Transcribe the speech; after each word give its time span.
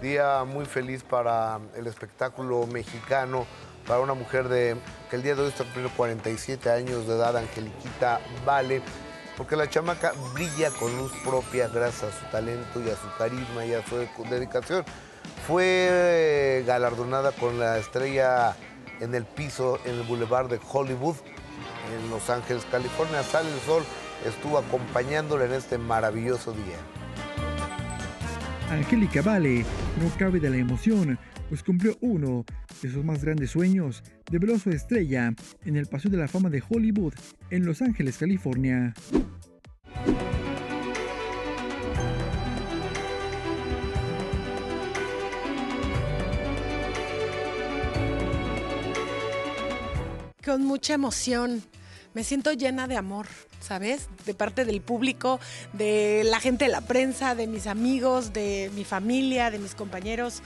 Día 0.00 0.44
muy 0.44 0.64
feliz 0.64 1.02
para 1.02 1.60
el 1.76 1.86
espectáculo 1.86 2.66
mexicano, 2.66 3.46
para 3.86 4.00
una 4.00 4.14
mujer 4.14 4.48
de, 4.48 4.76
que 5.10 5.16
el 5.16 5.22
día 5.22 5.34
de 5.34 5.42
hoy 5.42 5.48
está 5.48 5.64
cumpliendo 5.64 5.92
47 5.94 6.70
años 6.70 7.06
de 7.06 7.16
edad, 7.16 7.36
Angeliquita 7.36 8.18
Vale, 8.46 8.80
porque 9.36 9.56
la 9.56 9.68
chamaca 9.68 10.12
brilla 10.32 10.70
con 10.70 10.96
luz 10.96 11.12
propia 11.22 11.68
gracias 11.68 12.14
a 12.14 12.18
su 12.18 12.24
talento 12.30 12.80
y 12.80 12.88
a 12.88 12.96
su 12.96 13.08
carisma 13.18 13.66
y 13.66 13.74
a 13.74 13.86
su 13.86 14.06
dedicación. 14.30 14.84
Fue 15.46 16.64
galardonada 16.66 17.32
con 17.32 17.58
la 17.58 17.76
estrella 17.76 18.56
en 19.00 19.14
el 19.14 19.26
piso 19.26 19.78
en 19.84 19.96
el 19.96 20.02
Boulevard 20.04 20.48
de 20.48 20.60
Hollywood, 20.72 21.16
en 21.94 22.10
Los 22.10 22.30
Ángeles, 22.30 22.66
California. 22.70 23.22
Sale 23.22 23.52
el 23.52 23.60
sol, 23.60 23.82
estuvo 24.24 24.56
acompañándole 24.56 25.44
en 25.44 25.52
este 25.52 25.76
maravilloso 25.76 26.52
día. 26.52 26.99
Angélica 28.70 29.20
Vale 29.20 29.64
no 30.00 30.08
cabe 30.16 30.38
de 30.38 30.48
la 30.48 30.56
emoción, 30.56 31.18
pues 31.48 31.62
cumplió 31.62 31.96
uno 32.00 32.44
de 32.80 32.90
sus 32.90 33.04
más 33.04 33.24
grandes 33.24 33.50
sueños, 33.50 34.04
de 34.30 34.58
su 34.58 34.70
estrella 34.70 35.34
en 35.64 35.76
el 35.76 35.86
Paseo 35.86 36.10
de 36.10 36.16
la 36.16 36.28
Fama 36.28 36.50
de 36.50 36.62
Hollywood 36.66 37.14
en 37.50 37.66
Los 37.66 37.82
Ángeles, 37.82 38.16
California. 38.16 38.94
Con 50.44 50.64
mucha 50.64 50.94
emoción, 50.94 51.62
me 52.14 52.24
siento 52.24 52.52
llena 52.52 52.86
de 52.86 52.96
amor. 52.96 53.26
¿sabes? 53.60 54.08
De 54.26 54.34
parte 54.34 54.64
del 54.64 54.80
público, 54.80 55.38
de 55.72 56.22
la 56.24 56.40
gente 56.40 56.64
de 56.64 56.70
la 56.70 56.80
prensa, 56.80 57.34
de 57.34 57.46
mis 57.46 57.66
amigos, 57.66 58.32
de 58.32 58.70
mi 58.74 58.84
familia, 58.84 59.50
de 59.50 59.58
mis 59.58 59.74
compañeros. 59.74 60.42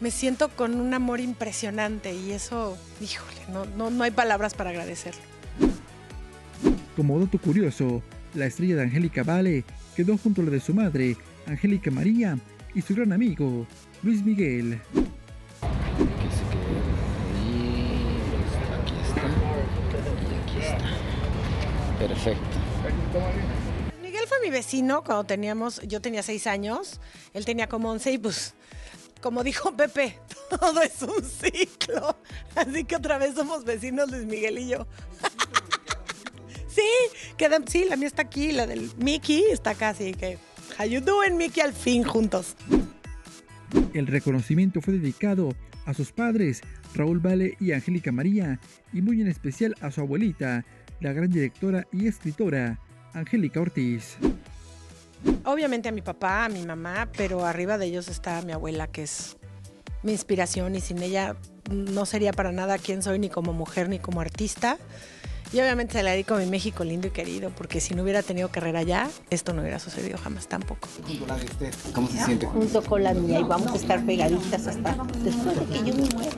Me 0.00 0.10
siento 0.10 0.48
con 0.48 0.80
un 0.80 0.94
amor 0.94 1.20
impresionante 1.20 2.14
y 2.14 2.32
eso, 2.32 2.76
híjole, 3.00 3.66
no, 3.76 3.90
no, 3.90 4.02
hay 4.02 4.10
palabras 4.10 4.54
para 4.54 4.70
agradecerlo. 4.70 5.22
Como 6.96 7.18
dato 7.18 7.38
curioso, 7.38 8.02
la 8.34 8.46
estrella 8.46 8.76
de 8.76 8.82
Angélica 8.82 9.22
Vale 9.22 9.64
quedó 9.96 10.18
junto 10.18 10.42
a 10.42 10.44
la 10.44 10.50
de 10.50 10.60
su 10.60 10.74
madre, 10.74 11.16
Angélica 11.46 11.90
María, 11.90 12.38
y 12.74 12.82
su 12.82 12.94
gran 12.94 13.12
amigo, 13.12 13.66
Luis 14.02 14.24
Miguel. 14.24 14.80
Perfecto. 21.98 22.58
Miguel 24.02 24.26
fue 24.26 24.40
mi 24.42 24.50
vecino 24.50 25.02
cuando 25.04 25.24
teníamos, 25.24 25.80
yo 25.82 26.00
tenía 26.00 26.22
seis 26.22 26.46
años, 26.46 27.00
él 27.32 27.44
tenía 27.44 27.68
como 27.68 27.90
once 27.90 28.12
y 28.12 28.18
pues, 28.18 28.54
como 29.20 29.44
dijo 29.44 29.72
Pepe, 29.76 30.18
todo 30.50 30.82
es 30.82 31.00
un 31.02 31.24
ciclo. 31.24 32.16
Así 32.54 32.84
que 32.84 32.96
otra 32.96 33.18
vez 33.18 33.34
somos 33.34 33.64
vecinos 33.64 34.10
Luis 34.10 34.26
Miguel 34.26 34.58
y 34.58 34.68
yo. 34.68 34.86
sí, 36.68 36.88
queda, 37.36 37.58
sí, 37.66 37.86
la 37.88 37.96
mía 37.96 38.08
está 38.08 38.22
aquí, 38.22 38.52
la 38.52 38.66
del 38.66 38.90
Mickey 38.96 39.44
está 39.50 39.70
acá, 39.70 39.90
así 39.90 40.12
que, 40.12 40.38
how 40.78 40.84
you 40.86 41.00
Mickey, 41.32 41.62
al 41.62 41.72
fin 41.72 42.02
juntos. 42.02 42.56
El 43.94 44.06
reconocimiento 44.06 44.80
fue 44.80 44.94
dedicado 44.94 45.54
a 45.84 45.94
sus 45.94 46.12
padres, 46.12 46.62
Raúl 46.94 47.18
Vale 47.18 47.56
y 47.60 47.72
Angélica 47.72 48.12
María, 48.12 48.58
y 48.92 49.02
muy 49.02 49.20
en 49.20 49.28
especial 49.28 49.74
a 49.80 49.90
su 49.90 50.00
abuelita, 50.00 50.64
la 51.00 51.12
gran 51.12 51.30
directora 51.30 51.86
y 51.92 52.06
escritora 52.06 52.78
Angélica 53.12 53.60
Ortiz. 53.60 54.16
Obviamente 55.44 55.88
a 55.88 55.92
mi 55.92 56.02
papá, 56.02 56.46
a 56.46 56.48
mi 56.48 56.64
mamá, 56.64 57.08
pero 57.16 57.44
arriba 57.44 57.76
de 57.76 57.86
ellos 57.86 58.08
está 58.08 58.40
mi 58.42 58.52
abuela, 58.52 58.86
que 58.86 59.02
es 59.02 59.36
mi 60.02 60.12
inspiración 60.12 60.74
y 60.74 60.80
sin 60.80 61.02
ella 61.02 61.36
no 61.70 62.06
sería 62.06 62.32
para 62.32 62.52
nada 62.52 62.78
quien 62.78 63.02
soy 63.02 63.18
ni 63.18 63.28
como 63.28 63.52
mujer 63.52 63.88
ni 63.88 63.98
como 63.98 64.20
artista. 64.20 64.78
Y 65.52 65.60
obviamente 65.60 65.92
se 65.92 66.02
la 66.02 66.12
dedico 66.12 66.34
a 66.34 66.38
mi 66.38 66.46
México 66.46 66.82
lindo 66.82 67.08
y 67.08 67.10
querido, 67.10 67.50
porque 67.50 67.80
si 67.80 67.94
no 67.94 68.02
hubiera 68.02 68.22
tenido 68.22 68.48
carrera 68.48 68.80
allá, 68.80 69.10
esto 69.28 69.52
no 69.52 69.60
hubiera 69.60 69.78
sucedido 69.78 70.16
jamás 70.16 70.48
tampoco. 70.48 70.88
¿Cómo 71.92 72.08
se 72.08 72.24
siente? 72.24 72.46
Junto 72.46 72.82
con 72.82 73.02
la 73.02 73.12
mía 73.12 73.40
y 73.40 73.42
vamos 73.42 73.70
a 73.72 73.76
estar 73.76 74.04
pegaditas 74.04 74.66
hasta 74.66 74.96
después 75.22 75.58
de 75.58 75.66
que 75.66 75.90
yo 75.90 75.94
me 75.94 76.08
muera 76.14 76.30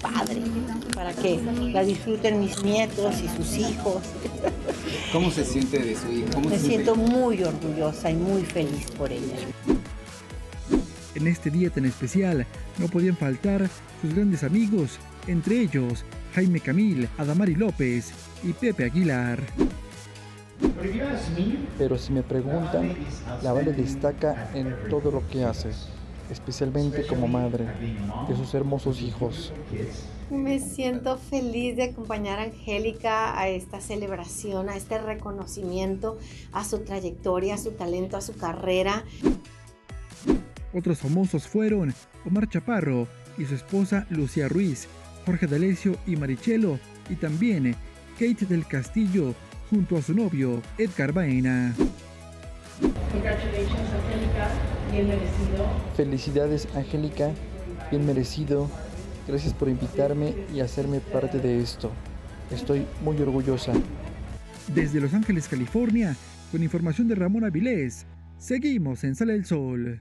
padre, 0.00 0.42
para 0.94 1.12
que 1.12 1.40
la 1.72 1.82
disfruten 1.82 2.40
mis 2.40 2.62
nietos 2.62 3.16
y 3.22 3.28
sus 3.36 3.56
hijos. 3.56 4.02
¿Cómo 5.12 5.30
se 5.30 5.44
siente 5.44 5.78
de 5.78 5.96
su 5.96 6.10
hijo? 6.10 6.40
Me 6.40 6.58
siento 6.58 6.94
muy 6.96 7.42
orgullosa 7.42 8.10
y 8.10 8.14
muy 8.14 8.42
feliz 8.44 8.90
por 8.92 9.12
ella. 9.12 9.36
En 11.14 11.26
este 11.26 11.50
día 11.50 11.70
tan 11.70 11.84
especial 11.84 12.46
no 12.78 12.88
podían 12.88 13.16
faltar 13.16 13.68
sus 14.02 14.14
grandes 14.14 14.42
amigos, 14.42 14.98
entre 15.26 15.60
ellos 15.60 16.04
Jaime 16.34 16.60
Camil, 16.60 17.08
Adamari 17.18 17.54
López 17.54 18.12
y 18.42 18.52
Pepe 18.52 18.84
Aguilar. 18.84 19.38
Pero 21.78 21.98
si 21.98 22.12
me 22.12 22.22
preguntan, 22.22 22.94
la 23.42 23.52
Vale 23.52 23.72
destaca 23.72 24.50
en 24.54 24.74
todo 24.88 25.10
lo 25.10 25.26
que 25.28 25.44
hace 25.44 25.70
especialmente 26.30 27.06
como 27.06 27.28
madre 27.28 27.66
de 28.28 28.36
sus 28.36 28.54
hermosos 28.54 29.00
hijos. 29.00 29.52
Me 30.30 30.58
siento 30.58 31.18
feliz 31.18 31.76
de 31.76 31.84
acompañar 31.84 32.38
a 32.38 32.44
Angélica 32.44 33.38
a 33.38 33.48
esta 33.48 33.80
celebración, 33.80 34.68
a 34.68 34.76
este 34.76 34.98
reconocimiento, 34.98 36.18
a 36.52 36.64
su 36.64 36.78
trayectoria, 36.78 37.54
a 37.54 37.58
su 37.58 37.72
talento, 37.72 38.16
a 38.16 38.20
su 38.20 38.34
carrera. 38.34 39.04
Otros 40.72 40.98
famosos 40.98 41.46
fueron 41.46 41.94
Omar 42.26 42.48
Chaparro 42.48 43.06
y 43.38 43.44
su 43.44 43.54
esposa 43.54 44.06
Lucía 44.10 44.48
Ruiz, 44.48 44.88
Jorge 45.24 45.46
D'Alessio 45.46 45.96
y 46.06 46.16
Marichelo, 46.16 46.78
y 47.08 47.16
también 47.16 47.74
Kate 48.18 48.46
del 48.46 48.66
Castillo 48.66 49.34
junto 49.70 49.96
a 49.96 50.02
su 50.02 50.14
novio 50.14 50.62
Edgar 50.78 51.12
Baena. 51.12 51.74
Bien 54.92 55.08
merecido. 55.08 55.66
Felicidades, 55.96 56.68
Angélica. 56.74 57.30
Bien 57.90 58.06
merecido. 58.06 58.70
Gracias 59.26 59.52
por 59.54 59.68
invitarme 59.68 60.34
y 60.54 60.60
hacerme 60.60 61.00
parte 61.00 61.38
de 61.38 61.60
esto. 61.60 61.90
Estoy 62.50 62.86
muy 63.02 63.20
orgullosa. 63.20 63.72
Desde 64.74 65.00
Los 65.00 65.14
Ángeles, 65.14 65.48
California, 65.48 66.16
con 66.52 66.62
información 66.62 67.08
de 67.08 67.14
Ramón 67.14 67.44
Avilés, 67.44 68.06
seguimos 68.38 69.02
en 69.04 69.14
Sale 69.14 69.34
el 69.34 69.44
Sol. 69.44 70.00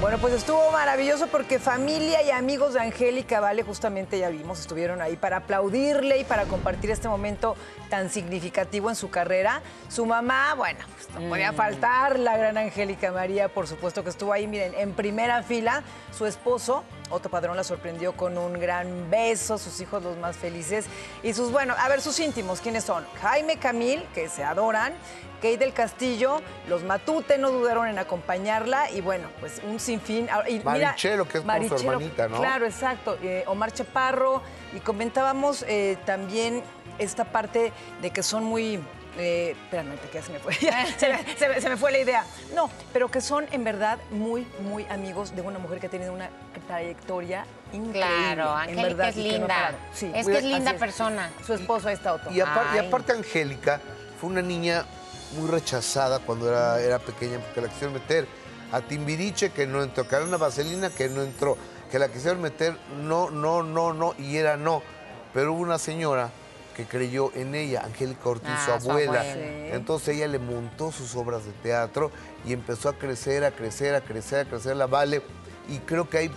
Bueno, 0.00 0.16
pues 0.16 0.32
estuvo 0.32 0.70
maravilloso 0.70 1.26
porque 1.26 1.58
familia 1.58 2.22
y 2.22 2.30
amigos 2.30 2.72
de 2.72 2.80
Angélica 2.80 3.38
Vale, 3.38 3.62
justamente 3.62 4.18
ya 4.18 4.30
vimos, 4.30 4.58
estuvieron 4.58 5.02
ahí 5.02 5.14
para 5.16 5.36
aplaudirle 5.36 6.18
y 6.18 6.24
para 6.24 6.46
compartir 6.46 6.90
este 6.90 7.06
momento 7.06 7.54
tan 7.90 8.08
significativo 8.08 8.88
en 8.88 8.96
su 8.96 9.10
carrera. 9.10 9.60
Su 9.90 10.06
mamá, 10.06 10.54
bueno, 10.54 10.78
pues 10.94 11.10
no 11.10 11.28
podía 11.28 11.52
mm. 11.52 11.54
faltar, 11.54 12.18
la 12.18 12.38
gran 12.38 12.56
Angélica 12.56 13.12
María, 13.12 13.48
por 13.48 13.66
supuesto 13.66 14.02
que 14.02 14.08
estuvo 14.08 14.32
ahí, 14.32 14.46
miren, 14.46 14.72
en 14.74 14.94
primera 14.94 15.42
fila. 15.42 15.82
Su 16.16 16.24
esposo, 16.24 16.82
Otto 17.10 17.28
Padrón, 17.28 17.56
la 17.56 17.64
sorprendió 17.64 18.12
con 18.12 18.38
un 18.38 18.54
gran 18.54 19.10
beso, 19.10 19.58
sus 19.58 19.80
hijos 19.80 20.02
los 20.02 20.16
más 20.16 20.36
felices. 20.36 20.86
Y 21.22 21.32
sus, 21.32 21.50
bueno, 21.50 21.74
a 21.76 21.88
ver, 21.88 22.00
sus 22.00 22.18
íntimos, 22.20 22.60
¿quiénes 22.60 22.84
son? 22.84 23.04
Jaime 23.20 23.56
Camil, 23.56 24.04
que 24.14 24.28
se 24.28 24.44
adoran, 24.44 24.94
Kate 25.36 25.58
del 25.58 25.72
Castillo, 25.72 26.40
los 26.68 26.84
Matute 26.84 27.38
no 27.38 27.50
dudaron 27.50 27.88
en 27.88 27.98
acompañarla 27.98 28.90
y 28.90 29.00
bueno, 29.00 29.28
pues 29.40 29.60
un 29.66 29.80
sinfín. 29.80 30.28
Ah, 30.30 30.48
y 30.48 30.60
Marichelo, 30.60 31.26
que 31.26 31.38
es 31.38 31.44
su 31.68 31.74
hermanita, 31.74 32.28
¿no? 32.28 32.36
Claro, 32.38 32.66
exacto. 32.66 33.18
Eh, 33.22 33.44
Omar 33.46 33.72
Chaparro 33.72 34.42
y 34.74 34.80
comentábamos 34.80 35.64
eh, 35.66 35.96
también 36.04 36.62
esta 36.98 37.24
parte 37.24 37.72
de 38.02 38.10
que 38.10 38.22
son 38.22 38.44
muy 38.44 38.80
eh, 39.18 39.56
espérame, 39.62 39.98
que 40.10 40.22
se 40.22 40.32
me 40.32 40.38
fue. 40.38 40.54
se, 40.98 41.68
me, 41.68 41.76
fue 41.76 41.92
la 41.92 41.98
idea. 41.98 42.24
No, 42.54 42.70
pero 42.92 43.10
que 43.10 43.20
son 43.20 43.46
en 43.52 43.64
verdad 43.64 43.98
muy, 44.10 44.46
muy 44.62 44.84
amigos 44.86 45.34
de 45.34 45.42
una 45.42 45.58
mujer 45.58 45.80
que 45.80 45.86
ha 45.86 45.90
tenido 45.90 46.12
una 46.12 46.30
trayectoria 46.66 47.44
increíble. 47.72 48.00
Claro, 48.00 48.50
Angélica 48.50 49.08
es 49.08 49.16
linda. 49.16 49.72
es 49.92 50.26
que 50.26 50.38
es 50.38 50.44
linda 50.44 50.74
persona. 50.74 51.30
Su 51.46 51.54
esposo 51.54 51.88
está 51.88 52.14
otro. 52.14 52.30
Y, 52.30 52.38
y 52.38 52.40
aparte, 52.40 53.12
Angélica 53.12 53.80
fue 54.20 54.30
una 54.30 54.42
niña 54.42 54.84
muy 55.36 55.48
rechazada 55.48 56.18
cuando 56.20 56.48
era, 56.48 56.80
era 56.80 56.98
pequeña 56.98 57.38
porque 57.38 57.60
la 57.60 57.68
quisieron 57.68 57.94
meter 57.94 58.26
a 58.72 58.80
Timbiriche 58.80 59.50
que 59.50 59.66
no 59.66 59.82
entró, 59.82 60.06
que 60.06 60.16
era 60.16 60.24
una 60.24 60.36
vaselina 60.36 60.90
que 60.90 61.08
no 61.08 61.22
entró, 61.22 61.56
que 61.90 61.98
la 61.98 62.08
quisieron 62.08 62.40
meter 62.40 62.76
no, 63.02 63.30
no, 63.30 63.62
no, 63.62 63.92
no, 63.92 64.14
y 64.18 64.36
era 64.36 64.56
no. 64.56 64.82
Pero 65.32 65.52
hubo 65.52 65.62
una 65.62 65.78
señora 65.78 66.30
que 66.76 66.84
creyó 66.84 67.32
en 67.34 67.54
ella, 67.54 67.82
Angélica 67.84 68.28
Ortiz, 68.28 68.50
su 68.64 68.70
ah, 68.72 68.76
abuela. 68.76 69.24
Entonces 69.72 70.16
ella 70.16 70.28
le 70.28 70.38
montó 70.38 70.92
sus 70.92 71.14
obras 71.16 71.44
de 71.44 71.52
teatro 71.52 72.10
y 72.44 72.52
empezó 72.52 72.88
a 72.88 72.98
crecer, 72.98 73.44
a 73.44 73.50
crecer, 73.50 73.94
a 73.94 74.00
crecer, 74.00 74.46
a 74.46 74.48
crecer 74.48 74.76
la 74.76 74.86
Vale. 74.86 75.22
Y 75.68 75.78
creo 75.78 76.08
que 76.08 76.18
hay, 76.18 76.30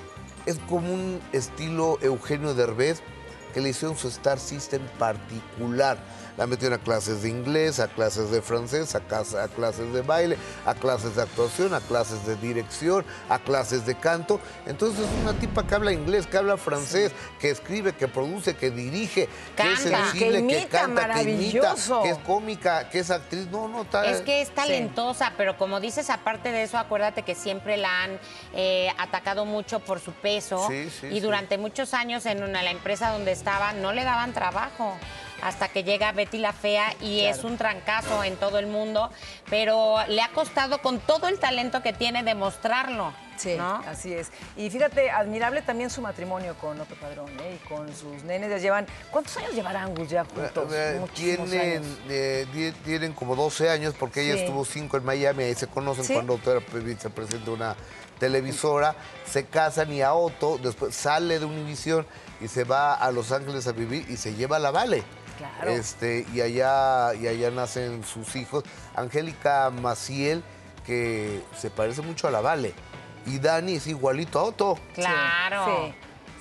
es 0.46 0.60
como 0.70 0.94
un 0.94 1.22
estilo 1.32 1.98
Eugenio 2.02 2.54
Derbez, 2.54 3.02
que 3.54 3.62
le 3.62 3.70
hicieron 3.70 3.96
su 3.96 4.08
Star 4.08 4.40
System 4.40 4.82
particular. 4.98 5.98
La 6.38 6.48
metieron 6.48 6.80
a 6.80 6.84
clases 6.84 7.22
de 7.22 7.30
inglés, 7.30 7.80
a 7.80 7.88
clases 7.88 8.32
de 8.32 8.42
francés, 8.42 8.96
a, 8.96 9.02
casa- 9.02 9.44
a 9.44 9.48
clases 9.48 9.94
de 9.94 10.02
baile, 10.02 10.38
a 10.66 10.74
clases 10.74 11.16
de 11.16 11.22
actuación, 11.22 11.74
a 11.76 11.80
clases 11.82 12.26
de 12.26 12.36
dirección, 12.38 13.06
a 13.30 13.38
clases 13.40 13.86
de 13.86 13.96
canto. 13.96 14.40
Entonces 14.66 15.02
es 15.06 15.22
una 15.22 15.34
tipa 15.40 15.66
que 15.68 15.76
habla 15.76 15.92
inglés, 15.92 16.26
que 16.26 16.38
habla 16.38 16.58
francés, 16.58 17.12
que 17.40 17.52
escribe, 17.52 17.94
que 17.94 18.08
produce, 18.08 18.56
que 18.56 18.72
dirige, 18.72 19.30
que 19.56 19.74
es 19.74 19.80
sensible, 19.82 20.32
Que 20.32 20.40
imita, 20.40 20.60
que 20.62 20.68
canta, 20.70 21.14
que 21.14 21.22
imita, 21.24 21.76
que 22.04 22.10
es 22.10 22.18
cómica, 22.20 22.90
que 22.90 23.00
es 23.00 23.12
actriz. 23.12 23.48
No, 23.52 23.68
no, 23.68 23.84
está... 23.84 24.06
Es 24.08 24.22
que 24.22 24.42
es 24.42 24.50
talentosa, 24.56 25.34
pero 25.38 25.56
como 25.58 25.80
dices, 25.80 26.10
aparte 26.10 26.52
de 26.52 26.64
eso, 26.64 26.78
acuérdate 26.80 27.22
que 27.22 27.36
siempre 27.36 27.78
la 27.78 28.04
han 28.04 28.20
eh, 28.56 28.90
atacado 28.98 29.46
mucho 29.46 29.80
por 29.82 30.00
su 30.00 30.12
peso. 30.14 30.68
Sí, 30.68 30.90
sí, 30.90 31.08
y 31.08 31.20
durante 31.20 31.58
muchos 31.60 31.94
años 31.94 32.26
en 32.26 32.42
una- 32.44 32.64
la 32.64 32.72
empresa 32.72 33.12
donde 33.12 33.32
estaba 33.32 33.74
no 33.74 33.92
le 33.94 34.04
daban 34.04 34.34
trabajo. 34.34 34.98
Hasta 35.44 35.68
que 35.68 35.84
llega 35.84 36.12
Betty 36.14 36.38
la 36.38 36.54
Fea 36.54 36.94
y 37.02 37.20
Claro. 37.20 37.36
es 37.36 37.44
un 37.44 37.58
trancazo 37.58 38.24
en 38.24 38.38
todo 38.38 38.60
el 38.60 38.68
mundo, 38.68 39.10
pero 39.50 39.98
le 40.08 40.22
ha 40.22 40.30
costado 40.30 40.82
con 40.82 41.00
todo 41.00 41.28
el 41.28 41.40
talento 41.40 41.82
que 41.82 41.92
tiene 41.94 42.24
demostrarlo. 42.24 43.14
Sí, 43.38 43.56
¿no? 43.58 43.76
así 43.88 44.14
es. 44.14 44.32
Y 44.56 44.70
fíjate, 44.70 45.10
admirable 45.12 45.62
también 45.62 45.90
su 45.90 46.02
matrimonio 46.02 46.56
con 46.56 46.80
Otto 46.80 46.96
Padrón, 46.96 47.30
¿eh? 47.40 47.60
Y 47.62 47.68
con 47.68 47.94
sus 47.96 48.24
nenes 48.24 48.50
ya 48.50 48.58
llevan... 48.58 48.88
¿Cuántos 49.12 49.36
años 49.38 49.54
llevarán 49.54 49.94
Gus 49.96 50.10
ya 50.10 50.26
juntos? 50.26 50.72
Eh, 50.74 50.98
Muchísimos 51.00 51.50
tienen, 51.50 51.84
años. 51.84 51.98
eh, 52.10 52.74
tienen 52.84 53.14
como 53.14 53.36
12 53.36 53.70
años 53.70 53.96
porque 54.00 54.22
ella 54.22 54.36
estuvo 54.42 54.64
5 54.66 54.98
en 54.98 55.06
Miami, 55.06 55.44
ahí 55.44 55.56
se 55.56 55.68
conocen 55.68 56.06
¿Sí? 56.06 56.14
cuando 56.14 56.36
Otto 56.36 56.52
era 56.52 56.62
vicepresidente 56.80 57.46
de 57.50 57.56
una 57.56 57.76
televisora, 58.20 58.96
se 59.26 59.46
casan 59.46 59.92
y 59.92 60.02
a 60.02 60.14
Otto 60.14 60.58
después 60.58 60.96
sale 60.96 61.40
de 61.40 61.46
Univision 61.46 62.06
y 62.40 62.48
se 62.48 62.64
va 62.64 62.94
a 62.94 63.12
Los 63.12 63.32
Ángeles 63.32 63.68
a 63.68 63.72
vivir 63.72 64.06
y 64.10 64.18
se 64.18 64.34
lleva 64.36 64.58
a 64.58 64.60
la 64.60 64.72
Vale. 64.72 65.04
Claro. 65.38 65.72
Este, 65.72 66.26
y 66.34 66.42
allá, 66.42 67.14
y 67.16 67.28
allá 67.28 67.50
nacen 67.52 68.04
sus 68.04 68.36
hijos. 68.36 68.64
Angélica 68.96 69.70
Maciel, 69.72 70.44
que 70.86 71.42
se 71.58 71.70
parece 71.70 72.02
mucho 72.02 72.28
a 72.28 72.32
la 72.32 72.40
Vale. 72.42 72.74
Y 73.26 73.40
Dani 73.40 73.76
es 73.76 73.88
igualito 73.88 74.40
a 74.40 74.44
Otto. 74.44 74.78
Claro. 74.94 75.66
Sí. 75.88 75.94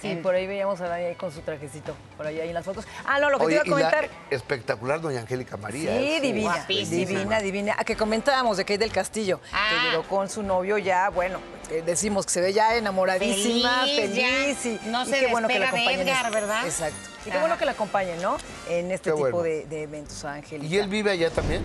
Sí, 0.03 0.17
por 0.17 0.35
ahí 0.35 0.49
veíamos 0.49 0.81
a 0.81 0.89
Dani 0.89 1.05
ahí 1.05 1.15
con 1.15 1.31
su 1.31 1.43
trajecito, 1.43 1.95
por 2.17 2.27
ahí, 2.27 2.41
ahí 2.41 2.49
en 2.49 2.55
las 2.55 2.65
fotos. 2.65 2.85
Ah, 3.07 3.21
no, 3.21 3.31
lo 3.31 3.39
que 3.39 3.45
Oye, 3.45 3.61
te 3.61 3.69
iba 3.69 3.77
a 3.77 3.81
y 3.81 3.83
la 3.85 3.91
comentar... 3.91 4.19
espectacular 4.31 5.01
doña 5.01 5.21
Angélica 5.21 5.57
María. 5.57 5.97
Sí, 5.97 6.15
¿eh? 6.15 6.21
divina, 6.21 6.55
Guapísima. 6.57 6.97
divina, 7.07 7.41
divina. 7.41 7.77
A 7.79 7.85
que 7.85 7.95
comentábamos 7.95 8.57
de 8.57 8.65
Kate 8.65 8.79
del 8.79 8.91
Castillo, 8.91 9.39
Ah. 9.53 9.69
que 9.71 9.91
llegó 9.91 10.03
con 10.09 10.29
su 10.29 10.43
novio 10.43 10.77
ya, 10.77 11.09
bueno, 11.11 11.39
decimos 11.87 12.27
que 12.27 12.33
se 12.33 12.41
ve 12.41 12.53
ya 12.53 12.75
enamoradísima, 12.75 13.85
Feliz, 13.85 14.67
y, 14.67 14.81
No 14.89 15.05
y 15.05 15.07
se 15.07 15.21
qué 15.21 15.27
bueno 15.29 15.47
que 15.47 15.61
la 15.61 15.69
acompañen. 15.69 16.01
en 16.01 16.09
Edgar, 16.09 16.33
¿verdad? 16.33 16.67
Exacto. 16.67 16.97
Y 17.25 17.31
qué 17.31 17.39
bueno 17.39 17.57
que 17.57 17.65
la 17.65 17.71
acompañen, 17.73 18.21
¿no? 18.21 18.39
En 18.69 18.91
este 18.91 19.11
Qué 19.11 19.15
tipo 19.15 19.21
bueno. 19.31 19.43
de, 19.45 19.67
de 19.67 19.83
eventos, 19.85 20.25
Angélica. 20.25 20.67
¿Y 20.75 20.79
él 20.79 20.89
vive 20.89 21.13
allá 21.13 21.31
también? 21.31 21.63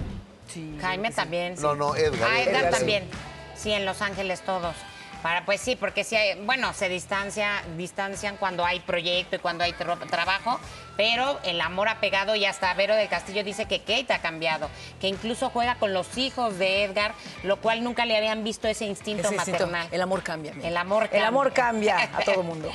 Sí, 0.54 0.78
Jaime 0.80 1.10
también. 1.10 1.58
sí. 1.58 1.64
No, 1.64 1.74
no, 1.74 1.96
Edgar. 1.96 2.30
Ah, 2.32 2.40
Edgar, 2.40 2.56
Edgar, 2.56 2.74
sí. 2.74 2.78
también. 2.78 3.10
Sí. 3.56 3.72
en 3.72 3.84
Los 3.84 4.04
Ángeles 4.04 4.42
todos. 4.42 4.76
Para, 5.24 5.46
pues 5.46 5.60
sí, 5.62 5.76
porque 5.76 6.04
sí 6.04 6.16
hay- 6.16 6.40
bueno, 6.46 6.74
se 6.74 6.90
distancia, 6.90 7.64
distancian 7.76 8.38
cuando 8.38 8.66
hay 8.66 8.80
proyecto 8.80 9.36
y 9.36 9.40
cuando 9.40 9.64
hay 9.64 9.72
tra- 9.74 10.00
trabajo, 10.10 10.60
pero 10.96 11.40
el 11.44 11.60
amor 11.62 11.90
ha 11.90 12.00
pegado 12.00 12.36
y 12.36 12.46
hasta 12.46 12.74
Vero 12.74 12.96
del 12.96 13.08
Castillo 13.10 13.44
dice 13.44 13.66
que 13.66 13.80
Kate 13.82 14.14
ha 14.14 14.20
cambiado, 14.20 14.70
que 15.02 15.08
incluso 15.08 15.50
juega 15.50 15.76
con 15.76 15.94
los 15.94 16.18
hijos 16.18 16.58
de 16.58 16.84
Edgar, 16.86 17.14
lo 17.44 17.58
cual 17.58 17.84
nunca 17.84 18.06
le 18.06 18.16
habían 18.18 18.44
visto 18.44 18.68
ese 18.68 18.86
instinto 18.86 19.24
Ese 19.28 19.36
instinto, 19.36 19.60
maternal. 19.68 19.88
el 19.92 20.02
amor 20.02 20.24
cambia. 20.24 20.54
El 20.64 20.78
amor 20.78 21.10
El 21.12 21.24
amor 21.26 21.54
cambia. 21.54 21.96
cambia 21.98 22.18
a 22.20 22.24
todo 22.24 22.44
mundo. 22.44 22.72